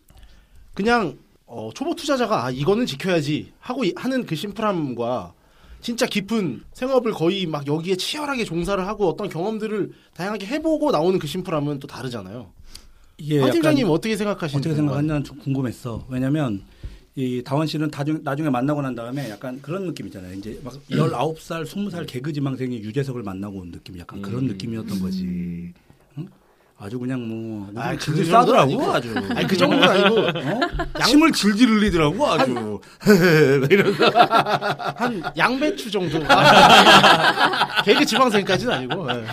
그냥 0.75 1.19
어, 1.47 1.71
초보 1.75 1.95
투자자가 1.95 2.45
아 2.47 2.50
이거는 2.50 2.87
지켜야지 2.87 3.53
하고 3.61 3.85
이- 3.85 3.93
하는 3.97 4.26
그 4.26 4.35
심플함과 4.37 5.35
진짜 5.85 6.07
깊은 6.07 6.62
생업을 6.73 7.12
거의 7.12 7.45
막 7.45 7.67
여기에 7.67 7.97
치열하게 7.97 8.47
종사를 8.47 8.85
하고 8.87 9.07
어떤 9.07 9.29
경험들을 9.29 9.93
다양하게 10.14 10.47
해보고 10.47 10.91
나오는 10.91 11.19
그 11.19 11.26
심플함은 11.26 11.79
또 11.79 11.87
다르잖아요. 11.87 12.50
이게 13.19 13.38
황 13.38 13.50
팀장님 13.50 13.91
어떻게 13.91 14.17
생각하시는지 14.17 14.67
어떻게 14.67 14.76
생각하냐는 14.76 15.23
좀 15.23 15.38
궁금했어. 15.41 16.07
왜냐면 16.09 16.62
이 17.17 17.43
다원 17.45 17.67
씨는 17.67 17.91
나중, 17.91 18.19
나중에 18.25 18.49
만나고 18.49 18.81
난 18.81 18.95
다음에 18.95 19.29
약간 19.29 19.61
그런 19.61 19.85
느낌 19.85 20.07
있잖아요. 20.07 20.33
이제 20.38 20.59
막 20.64 20.73
19살, 20.91 21.67
20살 21.67 22.07
개그 22.07 22.33
지망생이 22.33 22.79
유재석을 22.79 23.23
만나고 23.23 23.59
온 23.59 23.71
느낌 23.71 23.99
약간 23.99 24.23
그런 24.23 24.47
느낌이었던 24.47 25.00
거지. 25.00 25.75
응? 26.81 26.85
아주 26.87 26.99
그냥 26.99 27.26
뭐 27.28 27.71
아, 27.76 27.88
아, 27.88 27.93
그 27.93 27.99
질질 27.99 28.26
싸더라고 28.26 28.62
아니고. 28.62 28.93
아주. 28.93 29.14
아니 29.35 29.47
그 29.47 29.57
정도는 29.57 29.88
아니고 29.88 30.21
어? 30.21 30.61
침을 31.07 31.33
질질 31.33 31.69
흘리더라고 31.69 32.26
아주. 32.26 32.81
이러면서 33.71 34.11
한 34.97 35.23
양배추 35.37 35.90
정도. 35.90 36.19
개그 37.85 38.04
지방생까지는 38.04 38.73
아니고. 38.75 39.09
예. 39.11 39.25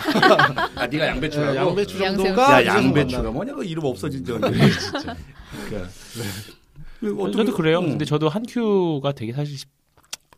아 0.76 0.86
네가 0.86 1.06
양배추라고. 1.08 1.52
예, 1.52 1.56
양배추 1.56 1.98
정도가 1.98 2.64
야 2.64 2.76
양배추가 2.76 3.22
만나. 3.22 3.32
뭐냐 3.34 3.54
그 3.54 3.64
이름 3.64 3.84
없어진 3.84 4.24
지 4.24 4.32
언제 4.32 4.50
진짜. 4.70 5.16
그러니까. 5.68 5.90
그리고 7.00 7.24
어떻게- 7.24 7.38
저도 7.44 7.56
그래요. 7.56 7.78
응. 7.80 7.88
근데 7.90 8.04
저도 8.04 8.28
한큐가 8.28 9.12
되게 9.12 9.32
사실 9.32 9.58
시- 9.58 9.64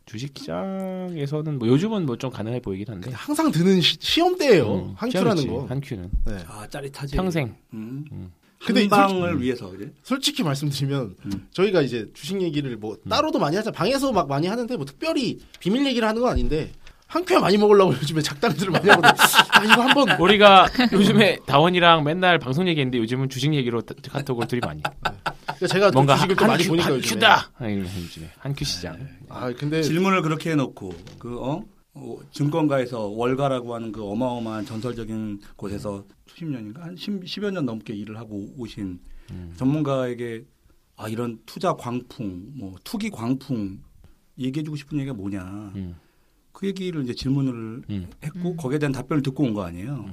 주식시장에서는 0.05 1.59
뭐 1.59 1.67
요즘은 1.67 2.05
뭐 2.05 2.15
좀 2.17 2.31
가능해 2.31 2.61
보이긴 2.61 2.87
한데 2.89 3.11
항상 3.11 3.51
드는 3.51 3.81
시, 3.81 4.21
험 4.21 4.37
때예요. 4.37 4.73
음, 4.75 4.93
한 4.95 5.09
큐라는 5.09 5.41
시험이지, 5.43 5.47
거. 5.47 5.65
한 5.65 5.81
큐는 5.81 6.09
네. 6.25 6.37
아 6.47 6.65
짜릿하지. 6.69 7.15
평생 7.15 7.55
음. 7.73 8.05
근데 8.65 8.81
근데 8.83 8.87
방을 8.87 9.41
위해서 9.41 9.69
그지? 9.69 9.91
솔직히 10.01 10.41
말씀드리면 10.43 11.15
음. 11.25 11.47
저희가 11.51 11.81
이제 11.81 12.09
주식 12.13 12.41
얘기를 12.41 12.77
뭐 12.77 12.97
따로도 13.07 13.37
많이 13.37 13.55
하자 13.57 13.71
방에서 13.71 14.11
막 14.13 14.27
많이 14.29 14.47
하는데 14.47 14.75
뭐 14.77 14.85
특별히 14.85 15.39
비밀 15.59 15.85
얘기를 15.85 16.07
하는 16.07 16.21
건 16.21 16.31
아닌데 16.31 16.71
한큐 17.07 17.39
많이 17.39 17.57
먹으려고 17.57 17.93
요즘에 17.93 18.21
작당들을 18.21 18.71
많이 18.71 18.89
하거든요. 18.89 19.13
아 19.51 19.63
이거 19.63 19.81
한번 19.81 20.19
우리가 20.19 20.67
요즘에 20.91 21.37
다원이랑 21.45 22.03
맨날 22.03 22.39
방송 22.39 22.67
얘기했는데 22.67 22.97
요즘은 22.97 23.29
주식 23.29 23.53
얘기로 23.53 23.81
다- 23.81 23.93
카톡을 24.09 24.47
둘이 24.47 24.59
많이 24.61 24.81
그러니까 24.81 25.67
제가 25.67 25.91
또 25.91 25.93
뭔가 25.93 26.15
주식을 26.15 26.35
또 26.35 26.43
한, 26.45 26.51
많이 26.51 26.63
큐, 26.63 26.69
보니까 26.69 26.87
한. 26.87 27.01
큐다 27.01 27.51
아, 27.57 27.65
한큐 28.39 28.65
시장 28.65 29.07
아 29.29 29.51
근데 29.53 29.81
질문을 29.81 30.21
그렇게 30.23 30.51
해놓고 30.51 30.93
그 31.19 31.39
어? 31.39 31.63
어, 31.97 32.17
증권가에서 32.31 33.05
월가라고 33.07 33.73
하는 33.73 33.93
그 33.93 34.03
어마어마한 34.03 34.65
전설적인 34.65 35.39
곳에서 35.55 36.03
수십 36.27 36.43
년인가 36.45 36.83
한 36.83 36.97
10, 36.97 37.23
10여 37.23 37.51
년 37.51 37.65
넘게 37.65 37.93
일을 37.93 38.17
하고 38.17 38.47
오신 38.57 38.99
전문가에게 39.55 40.43
아 40.97 41.07
이런 41.07 41.39
투자 41.45 41.73
광풍 41.73 42.51
뭐 42.55 42.75
투기 42.83 43.09
광풍 43.09 43.79
얘기해주고 44.37 44.75
싶은 44.75 44.97
얘기가 44.97 45.13
뭐냐 45.13 45.41
음. 45.75 45.95
그 46.55 46.65
얘기를 46.67 47.03
이제 47.03 47.13
질문을 47.13 47.81
음. 47.89 48.07
했고 48.23 48.55
거기에 48.55 48.79
대한 48.79 48.93
답변을 48.93 49.21
듣고 49.21 49.43
온 49.43 49.53
거 49.53 49.63
아니에요. 49.63 50.09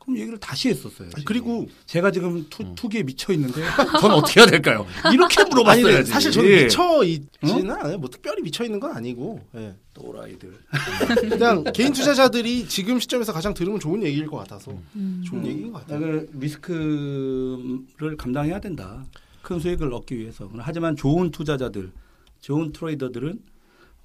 그럼 0.00 0.18
얘기를 0.18 0.38
다시 0.38 0.68
했었어요. 0.70 1.04
아니, 1.06 1.10
지금. 1.10 1.24
그리고 1.24 1.68
제가 1.86 2.10
지금 2.10 2.44
투, 2.50 2.74
투기에 2.74 3.04
미쳐 3.04 3.32
있는데 3.34 3.62
전 4.00 4.10
어떻게 4.10 4.40
해야 4.40 4.46
될까요? 4.48 4.84
이렇게 5.12 5.40
아니 5.42 5.50
물어봤어야지. 5.50 6.10
사실 6.10 6.32
저는 6.32 6.50
예. 6.50 6.62
미쳐 6.64 7.04
있지는 7.04 7.70
않아요. 7.70 7.98
뭐 7.98 8.08
특별히 8.10 8.42
미쳐 8.42 8.64
있는 8.64 8.80
건 8.80 8.96
아니고 8.96 9.40
예. 9.54 9.74
또라이들. 9.94 10.52
그냥 11.30 11.62
개인 11.72 11.92
투자자들이 11.92 12.66
지금 12.66 12.98
시점에서 12.98 13.32
가장 13.32 13.54
들으면 13.54 13.78
좋은 13.78 14.02
얘기일 14.02 14.26
것 14.26 14.38
같아서 14.38 14.72
음. 14.96 15.22
좋은 15.24 15.46
얘기인 15.46 15.70
것 15.70 15.86
같아요. 15.86 16.00
그 16.00 16.30
리스크를 16.34 18.16
감당해야 18.16 18.58
된다. 18.60 19.04
큰 19.42 19.60
수익을 19.60 19.92
얻기 19.92 20.18
위해서. 20.18 20.50
하지만 20.58 20.96
좋은 20.96 21.30
투자자들, 21.30 21.92
좋은 22.40 22.72
트레이더들은 22.72 23.38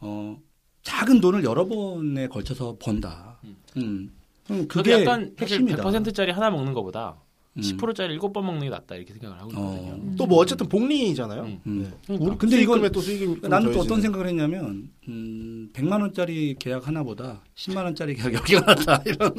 어, 0.02 0.38
작은 0.86 1.20
돈을 1.20 1.44
여러 1.44 1.66
번에 1.66 2.28
걸쳐서 2.28 2.78
번다. 2.80 3.40
음. 3.44 3.58
음, 3.76 4.12
저도 4.48 4.68
그게 4.68 5.02
약간 5.02 5.36
핵심이다. 5.38 5.84
100%짜리 5.84 6.32
하나 6.32 6.52
먹는 6.52 6.74
것보다 6.74 7.18
음. 7.58 7.62
10%짜리 7.62 8.20
7번 8.20 8.44
먹는 8.44 8.62
게 8.62 8.70
낫다 8.70 8.96
이렇게 8.96 9.14
생각을 9.14 9.40
하고 9.40 9.50
있거든요 9.50 9.92
어. 9.94 10.16
또뭐 10.18 10.38
어쨌든 10.38 10.70
복리잖아요. 10.70 11.42
음. 11.42 11.60
음. 11.66 11.84
네. 11.84 11.98
그러니까. 12.06 12.38
근데 12.38 12.62
이건 12.62 12.92
또 12.92 13.02
수익이 13.02 13.26
좀 13.26 13.50
나는 13.50 13.72
또 13.74 13.80
어떤. 13.80 14.00
생각을 14.00 14.28
했냐면, 14.28 14.90
음, 15.08 15.70
100만 15.74 16.02
원짜리 16.02 16.56
계약 16.60 16.88
하나보다 16.88 17.42
10만 17.56 17.84
원짜리 17.84 18.14
계약 18.14 18.34
여기가 18.34 18.62
낫다. 18.62 19.02
이런, 19.08 19.34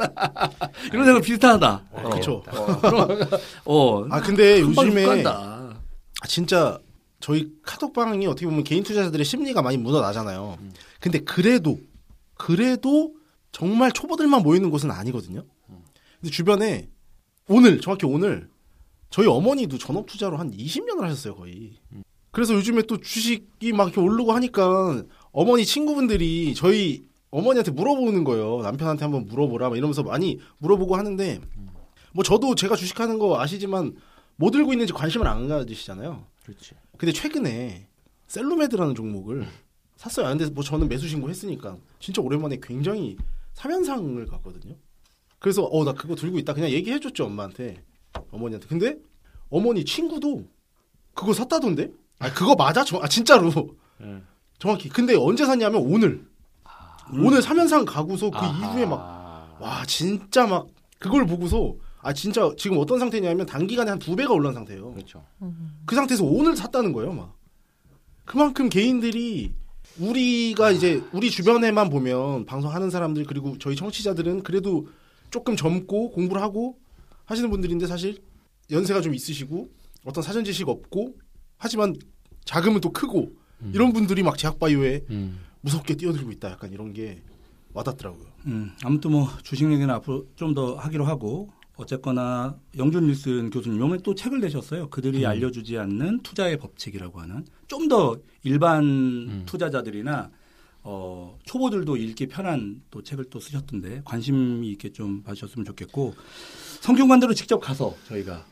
이런 0.93 1.05
생각 1.05 1.23
비슷하다. 1.23 1.83
어. 1.93 2.11
그쵸. 2.11 2.43
어. 3.65 4.05
아 4.11 4.21
근데 4.21 4.61
요즘에 4.61 5.23
진짜 6.27 6.79
저희 7.27 7.51
카톡방이 7.63 8.25
어떻게 8.29 8.47
보면 8.47 8.63
개인 8.63 8.85
투자자들의 8.85 9.25
심리가 9.25 9.61
많이 9.61 9.77
묻어나잖아요. 9.77 10.59
근데 11.01 11.19
그래도 11.19 11.81
그래도 12.35 13.15
정말 13.51 13.91
초보들만 13.91 14.45
모이는 14.45 14.71
곳은 14.71 14.93
아니거든요. 14.93 15.43
근데 16.21 16.31
주변에 16.31 16.89
오늘 17.49 17.81
정확히 17.81 18.07
오늘 18.07 18.49
저희 19.11 19.27
어머니도 19.27 19.77
전업 19.77 20.07
투자로 20.07 20.37
한 20.37 20.53
20년을 20.53 21.01
하셨어요 21.01 21.35
거의. 21.35 21.73
그래서 22.31 22.55
요즘에 22.55 22.83
또 22.83 23.01
주식이 23.01 23.73
막 23.73 23.89
이렇게 23.89 24.01
오르고 24.01 24.31
하니까 24.31 25.03
어머니 25.33 25.65
친구분들이 25.65 26.55
저희 26.55 27.09
어머니한테 27.31 27.73
물어보는 27.73 28.23
거예요. 28.23 28.61
남편한테 28.63 29.05
한번 29.05 29.27
물어보라 29.27 29.71
막 29.71 29.77
이러면서 29.77 30.05
많이 30.05 30.39
물어보고 30.59 30.95
하는데 30.95 31.41
뭐 32.13 32.23
저도 32.23 32.55
제가 32.55 32.77
주식하는 32.77 33.19
거 33.19 33.41
아시지만 33.41 33.97
뭐 34.37 34.53
들고 34.53 34.73
있는지 34.73 34.93
관심을 34.93 35.27
안 35.27 35.49
가지시잖아요. 35.49 36.25
그렇지 36.45 36.75
근데 36.99 37.13
최근에 37.13 37.89
셀루메드라는 38.29 38.95
종목을 38.95 39.47
샀어요. 39.97 40.29
근데 40.29 40.47
뭐 40.51 40.63
저는 40.63 40.89
매수 40.89 41.09
신고했으니까 41.09 41.77
진짜 42.01 42.21
오랜만에 42.23 42.59
굉장히 42.63 43.17
3연상을 43.55 44.29
갔거든요. 44.31 44.75
그래서 45.39 45.65
어 45.65 45.85
나 45.85 45.93
그거 45.93 46.15
들고 46.15 46.39
있다 46.39 46.55
그냥 46.55 46.71
얘기해 46.71 47.01
줬죠 47.01 47.25
엄마한테 47.27 47.83
어머니한테. 48.31 48.67
근데 48.67 48.97
어머니 49.51 49.85
친구도 49.85 50.45
그거 51.15 51.33
샀다던데? 51.33 51.91
아 52.19 52.33
그거 52.33 52.55
맞아? 52.55 52.85
저, 52.85 52.99
아 53.01 53.09
진짜로 53.09 53.51
네. 53.99 54.23
정확히. 54.59 54.89
근데 54.89 55.15
언제 55.15 55.45
샀냐면 55.47 55.83
오늘 55.83 56.27
오늘 57.13 57.41
3연상 57.41 57.85
가고서 57.87 58.31
그 58.31 58.39
아하. 58.39 58.73
이후에 58.73 58.87
막 58.87 59.27
와 59.59 59.87
진짜 59.87 60.47
막 60.47 60.67
그걸 60.99 61.25
보고서 61.25 61.75
아 62.07 62.13
진짜 62.13 62.49
지금 62.57 62.79
어떤 62.79 63.01
상태냐면 63.01 63.47
단기간에 63.47 63.91
한 63.91 63.99
두 63.99 64.15
배가 64.15 64.33
올라온 64.33 64.55
상태예요. 64.55 64.93
그렇죠 64.93 65.25
그 65.87 65.97
상태에서 65.97 66.23
오늘 66.25 66.57
샀다는 66.57 66.93
거예요, 66.93 67.13
막. 67.13 67.37
그만큼 68.25 68.69
개인들이 68.69 69.53
우리가 69.99 70.71
이제 70.71 71.03
우리 71.13 71.31
주변에만 71.31 71.91
보면 71.91 72.45
방송하는 72.47 72.91
사람들 72.91 73.25
그리고 73.25 73.57
저희 73.59 73.75
청취자들은 73.75 74.43
그래도 74.45 74.87
조금 75.31 75.57
젊고 75.57 76.11
공부를 76.13 76.43
하고 76.43 76.79
하시는 77.25 77.51
분들인데 77.51 77.87
사실 77.89 78.23
연세가 78.71 79.01
좀 79.01 79.13
있으시고 79.15 79.69
어떤 80.05 80.23
사전 80.23 80.45
지식 80.45 80.69
없고 80.69 81.17
하지만 81.57 81.97
자금은 82.45 82.81
또 82.81 82.93
크고 82.93 83.33
이런 83.73 83.93
분들이 83.93 84.23
막 84.23 84.39
제약바이오에 84.39 85.07
음. 85.11 85.41
무섭게 85.63 85.97
뛰어들고 85.97 86.31
있다 86.33 86.51
약간 86.53 86.73
이런 86.73 86.93
게 86.93 87.21
와닿더라고요. 87.73 88.27
음, 88.47 88.71
아무튼 88.85 89.11
뭐 89.13 89.29
주식 89.43 89.65
얘기는 89.65 89.91
앞으로 89.91 90.27
좀 90.37 90.55
더 90.55 90.77
하기로 90.77 91.05
하고 91.05 91.51
어쨌거나 91.77 92.57
영준 92.77 93.07
닐슨 93.07 93.51
교수님 93.51 93.79
요번에 93.81 94.01
또 94.03 94.15
책을 94.15 94.41
내셨어요. 94.41 94.89
그들이 94.89 95.25
알려주지 95.27 95.77
않는 95.79 96.21
투자의 96.23 96.59
법칙이라고 96.59 97.21
하는 97.21 97.45
좀 97.69 97.89
더 97.89 98.17
일반 98.43 99.45
투자자들이나 99.47 100.31
어, 100.83 101.39
초보들도 101.45 101.97
읽기 101.97 102.27
편한 102.29 102.81
또 102.91 103.03
책을 103.03 103.27
또 103.31 103.39
쓰셨던데 103.41 104.03
관심 104.05 104.63
있게 104.65 104.91
좀 104.93 105.23
봐주셨으면 105.23 105.65
좋겠고 105.67 106.15
성균관대로 106.81 107.35
직접 107.35 107.59
가서 107.59 107.95
저희가 108.09 108.45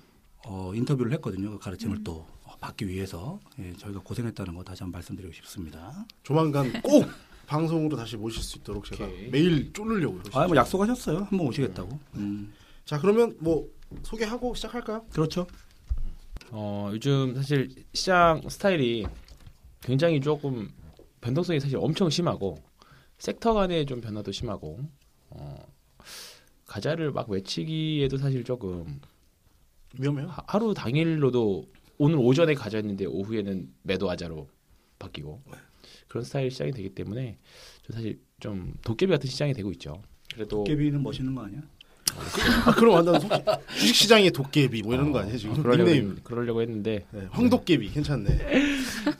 어, 0.47 0.73
인터뷰를 0.75 1.13
했거든요. 1.15 1.53
그 1.53 1.59
가르침을 1.59 2.05
또 2.05 2.27
받기 2.61 2.89
위해서 2.89 3.41
예, 3.59 3.73
저희가 3.77 4.01
고생했다는 4.01 4.55
거 4.55 4.63
다시 4.65 4.83
한번 4.83 4.99
말씀드리고 4.99 5.33
싶습니다. 5.35 6.05
조만간 6.23 6.73
꼭 6.83 7.07
방송으로 7.47 7.97
다시 7.97 8.17
모실 8.17 8.43
수 8.43 8.59
있도록 8.59 8.85
제가 8.87 9.05
오케이. 9.05 9.29
매일 9.31 9.73
쫄르려고요. 9.73 10.23
아, 10.33 10.47
뭐 10.47 10.57
약속하셨어요. 10.57 11.27
한번 11.31 11.41
오시겠다고. 11.49 11.99
음, 12.15 12.53
자 12.85 12.99
그러면 13.01 13.37
뭐 13.41 13.69
소개하고 14.03 14.55
시작할까요? 14.55 15.07
그렇죠. 15.13 15.47
어, 16.51 16.91
요즘 16.93 17.35
사실 17.35 17.71
시장 17.93 18.43
스타일이 18.49 19.07
굉장히 19.81 20.21
조금 20.21 20.71
변동성이 21.21 21.61
사실 21.61 21.79
엄청 21.79 22.11
심하고 22.11 22.63
섹터 23.19 23.55
간의 23.55 23.87
좀 23.87 24.01
변화도 24.01 24.33
심하고 24.33 24.81
어, 25.31 25.57
가자를 26.67 27.13
막 27.13 27.29
외치기에도 27.31 28.19
사실 28.19 28.45
조금 28.45 29.01
위험해요. 29.99 30.29
하- 30.29 30.45
하루 30.47 30.75
당일로도 30.75 31.67
오늘 31.99 32.17
오전에 32.19 32.55
가자였는데 32.55 33.07
오후에는 33.07 33.73
매도 33.83 34.11
하자로 34.11 34.49
바뀌고 34.99 35.43
그런 36.09 36.25
스타일 36.25 36.51
시장이 36.51 36.73
되기 36.73 36.91
때문에 36.91 37.39
저 37.87 37.93
사실 37.93 38.21
좀 38.41 38.75
도깨비 38.83 39.11
같은 39.11 39.29
시장이 39.31 39.55
되고 39.55 39.71
있죠. 39.73 40.03
그래도 40.35 40.65
깨비는 40.65 41.03
멋있는 41.03 41.35
거 41.35 41.43
아니야? 41.45 41.63
아 42.67 42.75
그럼 42.75 42.95
완전 42.95 43.19
속 43.21 43.31
주식시장의 43.77 44.31
도깨비 44.31 44.83
뭐 44.83 44.95
이러는 44.95 45.13
거 45.13 45.21
아니에요 45.21 45.39
지금? 45.39 45.63
그러려고, 45.63 45.91
닉네임 45.91 46.17
했, 46.17 46.25
그러려고 46.25 46.63
했는데 46.63 47.07
네, 47.11 47.27
황도깨비 47.31 47.91
괜찮네. 47.91 48.39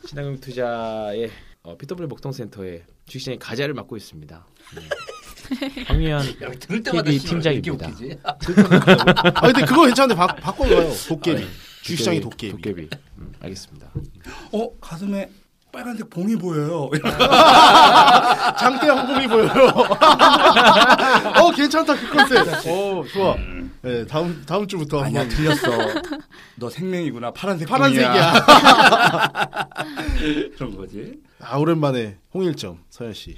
신한금 0.07 0.39
투자의 0.39 1.31
어, 1.63 1.75
PW 1.77 2.07
목동센터의 2.07 2.83
주식시장의 3.07 3.39
가자를 3.39 3.73
맡고 3.73 3.97
있습니다. 3.97 4.45
네. 4.75 4.81
황미연 5.85 6.21
KB 6.39 7.17
팀장입니다. 7.19 7.87
아 8.23 9.41
근데 9.41 9.65
그거 9.65 9.85
괜찮은데 9.85 10.15
바, 10.15 10.27
바꿔봐요. 10.27 10.91
도깨비. 11.07 11.45
주식시장의 11.83 12.21
도깨비. 12.21 12.51
도깨비. 12.51 12.89
음, 13.17 13.33
알겠습니다. 13.39 13.91
어 14.51 14.79
가슴에 14.79 15.29
빨간색 15.75 16.09
봉이 16.09 16.37
보여요. 16.37 16.89
장대 18.57 18.87
항공이 18.87 19.27
보여요. 19.27 19.49
어 21.35 21.51
괜찮다 21.53 21.93
그 21.95 22.07
컨셉. 22.11 22.47
어 22.65 23.03
좋아. 23.11 23.35
네 23.81 24.05
다음 24.05 24.41
다음 24.47 24.65
주부터 24.65 25.01
아니야 25.01 25.19
한번 25.21 25.35
틀렸어. 25.35 25.67
너 26.55 26.69
생명이구나 26.69 27.31
파란색 27.31 27.67
파란색이야. 27.67 28.33
그런 30.57 30.77
거지. 30.77 31.19
아 31.41 31.57
오랜만에 31.57 32.19
홍일점 32.33 32.79
서현 32.89 33.13
씨. 33.13 33.35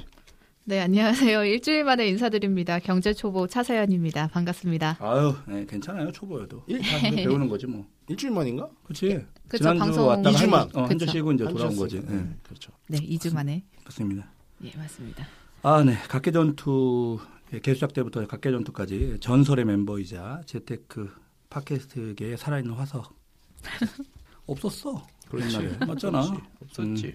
네, 0.69 0.81
안녕하세요. 0.81 1.45
일주일 1.45 1.85
만에 1.85 2.07
인사드립니다. 2.09 2.79
경제초보 2.79 3.47
차사연입니다. 3.47 4.27
반갑습니다. 4.27 4.97
아유 4.99 5.33
네, 5.47 5.65
괜찮아요 5.65 6.11
초보여도. 6.11 6.63
일- 6.67 6.81
다 6.81 6.97
그냥 6.99 7.15
배우는 7.15 7.47
거지 7.47 7.65
뭐. 7.65 7.85
일주일 8.09 8.33
만인가? 8.33 8.69
그렇지. 8.83 9.25
그쵸, 9.47 9.59
지난주 9.59 9.79
방송 9.79 10.07
왔다가 10.07 10.29
이주만. 10.31 10.59
한, 10.59 10.69
주- 10.69 10.77
어, 10.79 10.83
한주. 10.83 11.05
쉬고 11.07 11.31
이제 11.31 11.43
한 11.45 11.53
돌아온 11.53 11.71
주 11.71 11.79
거지. 11.79 12.01
네, 12.01 12.15
네, 12.15 12.35
그렇죠. 12.43 12.73
네, 12.87 12.97
2주 12.99 13.33
만에. 13.33 13.63
맞습니다. 13.85 14.29
예, 14.65 14.71
맞습니다. 14.75 15.25
아, 15.63 15.83
네. 15.85 15.93
각계전투 16.09 17.17
예, 17.53 17.59
개수작 17.61 17.93
때부터 17.93 18.27
각계전투까지 18.27 19.19
전설의 19.21 19.63
멤버이자 19.63 20.41
재테크 20.47 21.09
팟캐스트계의 21.49 22.37
살아있는 22.37 22.73
화석. 22.73 23.15
없었어. 24.47 25.01
옛날에. 25.33 25.69
맞잖아. 25.85 26.19
없었지. 26.61 27.07
음, 27.07 27.13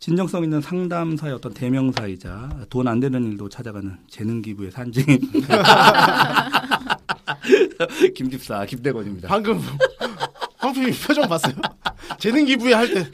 진정성 0.00 0.42
있는 0.44 0.60
상담사의 0.60 1.34
어떤 1.34 1.54
대명사이자 1.54 2.66
돈 2.68 2.86
안 2.88 3.00
되는 3.00 3.24
일도 3.32 3.48
찾아가는 3.48 3.96
재능 4.08 4.42
기부의 4.42 4.70
산증인 4.70 5.18
김집사 8.14 8.64
김대건입니다. 8.66 9.28
방금 9.28 9.60
황필이 10.58 10.92
표정 10.92 11.28
봤어요? 11.28 11.54
재능 12.18 12.44
기부회 12.44 12.74
할때 12.74 13.04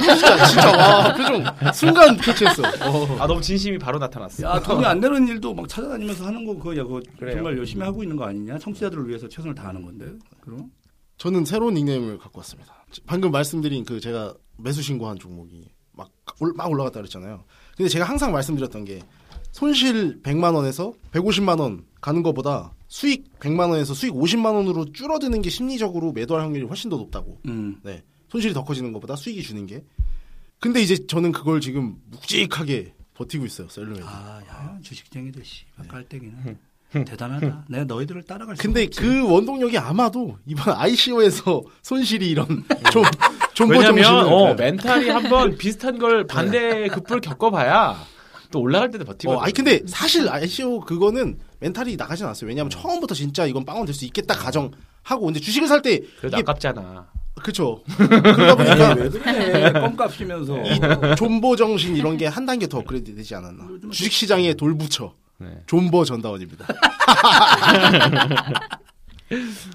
진짜 0.00 0.46
진짜 0.46 0.76
와 0.76 1.14
표정 1.14 1.44
순간 1.72 2.16
교체했어. 2.16 2.62
어. 2.62 3.16
아 3.20 3.26
너무 3.26 3.40
진심이 3.40 3.78
바로 3.78 3.98
나타났어. 3.98 4.42
야 4.46 4.60
돈이 4.60 4.84
안 4.84 5.00
되는 5.00 5.26
일도 5.28 5.54
막 5.54 5.68
찾아다니면서 5.68 6.26
하는 6.26 6.44
거 6.44 6.54
그거 6.54 6.76
야 6.76 6.82
그거 6.82 7.00
그래요. 7.18 7.36
정말 7.36 7.56
열심히 7.58 7.84
하고 7.84 8.02
있는 8.02 8.16
거 8.16 8.24
아니냐? 8.24 8.58
청취자들을 8.58 9.08
위해서 9.08 9.28
최선을 9.28 9.54
다하는 9.54 9.82
건데. 9.82 10.06
그럼 10.40 10.66
저는 11.22 11.44
새로운 11.44 11.74
닉네임을 11.74 12.18
갖고 12.18 12.40
왔습니다. 12.40 12.84
방금 13.06 13.30
말씀드린 13.30 13.84
그 13.84 14.00
제가 14.00 14.34
매수 14.56 14.82
신고한 14.82 15.20
종목이 15.20 15.68
막, 15.92 16.10
올- 16.40 16.52
막 16.56 16.68
올라갔다 16.68 16.98
그랬잖아요. 16.98 17.44
근데 17.76 17.88
제가 17.88 18.04
항상 18.04 18.32
말씀드렸던 18.32 18.84
게 18.84 19.00
손실 19.52 20.20
100만 20.22 20.52
원에서 20.56 20.92
150만 21.12 21.60
원 21.60 21.86
가는 22.00 22.24
것보다 22.24 22.74
수익 22.88 23.38
100만 23.38 23.70
원에서 23.70 23.94
수익 23.94 24.12
50만 24.14 24.46
원으로 24.52 24.90
줄어드는 24.90 25.42
게 25.42 25.48
심리적으로 25.48 26.10
매도할 26.10 26.42
확률이 26.44 26.66
훨씬 26.66 26.90
더 26.90 26.96
높다고. 26.96 27.38
음. 27.46 27.78
네. 27.84 28.02
손실이 28.28 28.52
더 28.52 28.64
커지는 28.64 28.92
것보다 28.92 29.14
수익이 29.14 29.44
주는 29.44 29.64
게. 29.64 29.84
근데 30.58 30.82
이제 30.82 31.06
저는 31.06 31.30
그걸 31.30 31.60
지금 31.60 32.02
묵직하게 32.10 32.94
버티고 33.14 33.46
있어요. 33.46 33.68
셀룸에. 33.68 34.00
아, 34.02 34.40
야, 34.48 34.76
주식쟁이들 34.82 35.44
씨, 35.44 35.66
깔때기는 35.86 36.58
대단하다. 36.92 37.64
내가 37.68 37.84
너희들을 37.84 38.22
따라갈 38.24 38.56
수 38.56 38.62
근데 38.62 38.84
없지. 38.84 39.00
그 39.00 39.28
원동력이 39.30 39.78
아마도 39.78 40.36
이번 40.46 40.74
ICO에서 40.74 41.62
손실이 41.82 42.28
이런 42.30 42.46
좀 42.92 43.02
존버 43.54 43.78
왜냐면 43.78 44.02
정신을 44.04 44.32
어, 44.32 44.54
mental이 44.54 45.08
한번 45.08 45.56
비슷한 45.58 45.98
걸 45.98 46.26
반대 46.26 46.88
급부를 46.88 47.20
겪어봐야 47.20 47.96
또 48.50 48.60
올라갈 48.60 48.90
때도 48.90 49.04
버티고. 49.06 49.32
어, 49.32 49.40
아니 49.40 49.52
근데 49.52 49.80
사실 49.86 50.28
ICO 50.28 50.80
그거는 50.80 51.38
mental이 51.60 51.96
나가진 51.96 52.26
않았어요. 52.26 52.48
왜냐하면 52.48 52.70
처음부터 52.70 53.14
진짜 53.14 53.46
이건 53.46 53.64
빵원 53.64 53.86
될 53.86 53.94
수 53.94 54.04
있겠다 54.04 54.34
가정하고 54.34 55.24
근데 55.24 55.40
주식을 55.40 55.68
살 55.68 55.80
때 55.82 56.00
그래도 56.20 56.36
이게 56.36 56.42
아깝잖아. 56.42 57.06
그쵸. 57.42 57.82
그러다 57.96 58.54
보니까? 58.54 59.80
껌값이면서. 59.80 60.58
이 60.64 60.80
존버 61.16 61.56
정신 61.56 61.96
이런 61.96 62.16
게 62.18 62.26
한 62.26 62.44
단계 62.46 62.66
더 62.68 62.78
업그레이드 62.78 63.14
되지 63.16 63.34
않았나. 63.34 63.66
주식 63.90 64.12
시장의 64.12 64.54
돌부처 64.54 65.14
네. 65.42 65.62
존버 65.66 66.04
전다원입니다. 66.04 66.66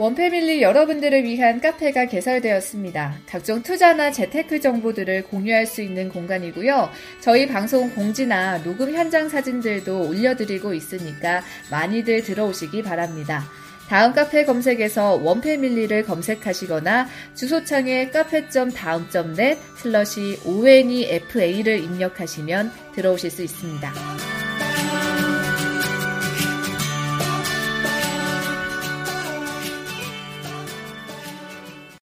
원패밀리 0.00 0.62
여러분들을 0.62 1.24
위한 1.24 1.60
카페가 1.60 2.06
개설되었습니다. 2.06 3.18
각종 3.26 3.62
투자나 3.62 4.10
재테크 4.10 4.58
정보들을 4.58 5.24
공유할 5.24 5.66
수 5.66 5.82
있는 5.82 6.08
공간이고요. 6.08 6.88
저희 7.20 7.46
방송 7.46 7.94
공지나 7.94 8.62
녹음 8.62 8.94
현장 8.94 9.28
사진들도 9.28 10.08
올려드리고 10.08 10.72
있으니까 10.72 11.42
많이들 11.70 12.22
들어오시기 12.22 12.82
바랍니다. 12.82 13.44
다음 13.90 14.12
카페 14.12 14.44
검색에서 14.44 15.16
원패밀리를 15.16 16.04
검색하시거나 16.04 17.08
주소창에 17.34 18.10
카페.다음.net 18.10 19.60
슬러시 19.78 20.38
ONEFA를 20.44 21.80
입력하시면 21.80 22.70
들어오실 22.94 23.32
수 23.32 23.42
있습니다. 23.42 24.39